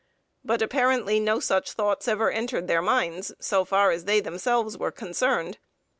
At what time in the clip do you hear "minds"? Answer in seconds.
2.81-3.33